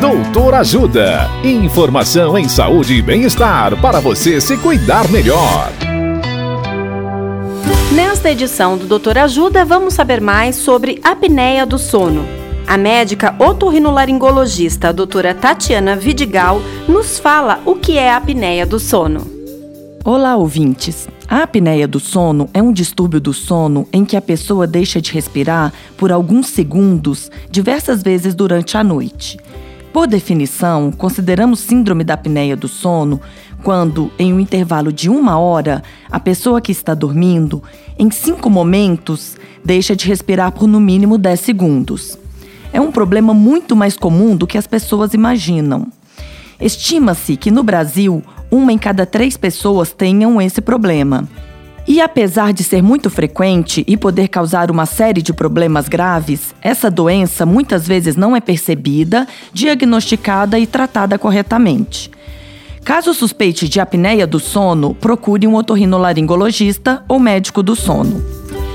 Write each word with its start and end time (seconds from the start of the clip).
Doutor 0.00 0.54
Ajuda. 0.54 1.28
Informação 1.42 2.38
em 2.38 2.48
saúde 2.48 2.94
e 2.94 3.02
bem-estar 3.02 3.76
para 3.80 3.98
você 3.98 4.40
se 4.40 4.56
cuidar 4.56 5.08
melhor. 5.08 5.72
Nesta 7.92 8.30
edição 8.30 8.78
do 8.78 8.86
Doutor 8.86 9.18
Ajuda, 9.18 9.64
vamos 9.64 9.94
saber 9.94 10.20
mais 10.20 10.54
sobre 10.54 11.00
apneia 11.02 11.66
do 11.66 11.80
sono. 11.80 12.24
A 12.64 12.78
médica 12.78 13.34
otorrinolaringologista 13.40 14.90
a 14.90 14.92
doutora 14.92 15.34
Tatiana 15.34 15.96
Vidigal 15.96 16.62
nos 16.86 17.18
fala 17.18 17.60
o 17.66 17.74
que 17.74 17.98
é 17.98 18.12
a 18.12 18.18
apneia 18.18 18.64
do 18.64 18.78
sono. 18.78 19.26
Olá, 20.04 20.36
ouvintes. 20.36 21.08
A 21.28 21.42
apneia 21.42 21.88
do 21.88 21.98
sono 21.98 22.48
é 22.54 22.62
um 22.62 22.72
distúrbio 22.72 23.20
do 23.20 23.34
sono 23.34 23.86
em 23.92 24.04
que 24.04 24.16
a 24.16 24.22
pessoa 24.22 24.64
deixa 24.64 25.00
de 25.00 25.12
respirar 25.12 25.72
por 25.96 26.12
alguns 26.12 26.46
segundos 26.46 27.30
diversas 27.50 28.00
vezes 28.00 28.32
durante 28.32 28.76
a 28.78 28.84
noite. 28.84 29.38
Por 29.92 30.06
definição, 30.06 30.92
consideramos 30.92 31.60
síndrome 31.60 32.04
da 32.04 32.14
apneia 32.14 32.56
do 32.56 32.68
sono 32.68 33.20
quando, 33.62 34.10
em 34.18 34.32
um 34.32 34.38
intervalo 34.38 34.92
de 34.92 35.08
uma 35.08 35.38
hora, 35.38 35.82
a 36.10 36.20
pessoa 36.20 36.60
que 36.60 36.70
está 36.70 36.94
dormindo, 36.94 37.62
em 37.98 38.10
cinco 38.10 38.48
momentos, 38.48 39.36
deixa 39.64 39.96
de 39.96 40.06
respirar 40.06 40.52
por 40.52 40.68
no 40.68 40.78
mínimo 40.78 41.18
10 41.18 41.40
segundos. 41.40 42.18
É 42.72 42.80
um 42.80 42.92
problema 42.92 43.34
muito 43.34 43.74
mais 43.74 43.96
comum 43.96 44.36
do 44.36 44.46
que 44.46 44.58
as 44.58 44.66
pessoas 44.66 45.14
imaginam. 45.14 45.88
Estima-se 46.60 47.36
que 47.36 47.50
no 47.50 47.62
Brasil, 47.62 48.22
uma 48.50 48.72
em 48.72 48.78
cada 48.78 49.06
três 49.06 49.36
pessoas 49.36 49.92
tenham 49.92 50.40
esse 50.40 50.60
problema. 50.60 51.28
E 51.88 52.02
apesar 52.02 52.52
de 52.52 52.62
ser 52.62 52.82
muito 52.82 53.08
frequente 53.08 53.82
e 53.88 53.96
poder 53.96 54.28
causar 54.28 54.70
uma 54.70 54.84
série 54.84 55.22
de 55.22 55.32
problemas 55.32 55.88
graves, 55.88 56.54
essa 56.60 56.90
doença 56.90 57.46
muitas 57.46 57.88
vezes 57.88 58.14
não 58.14 58.36
é 58.36 58.42
percebida, 58.42 59.26
diagnosticada 59.54 60.58
e 60.58 60.66
tratada 60.66 61.18
corretamente. 61.18 62.10
Caso 62.84 63.14
suspeite 63.14 63.66
de 63.66 63.80
apneia 63.80 64.26
do 64.26 64.38
sono, 64.38 64.94
procure 64.94 65.46
um 65.46 65.54
otorrinolaringologista 65.54 67.02
ou 67.08 67.18
médico 67.18 67.62
do 67.62 67.74
sono. 67.74 68.22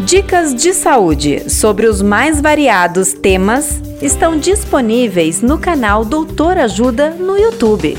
Dicas 0.00 0.54
de 0.54 0.72
saúde 0.72 1.50
sobre 1.50 1.86
os 1.86 2.00
mais 2.00 2.40
variados 2.40 3.12
temas 3.12 3.82
estão 4.00 4.38
disponíveis 4.38 5.42
no 5.42 5.58
canal 5.58 6.06
Doutor 6.06 6.56
Ajuda 6.56 7.10
no 7.10 7.38
YouTube. 7.38 7.98